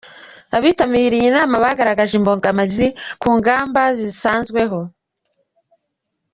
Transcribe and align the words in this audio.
Abitabiriye 0.57 1.25
inama 1.31 1.55
bagaragaje 1.63 2.13
imbogamizi 2.19 2.87
ku 3.21 3.29
ngamba 3.37 3.81
zisanzweho. 3.97 4.79